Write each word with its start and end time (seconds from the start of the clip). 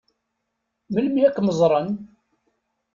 Melmi 0.93 1.21
ad 1.25 1.33
kem-ẓṛen? 1.35 1.89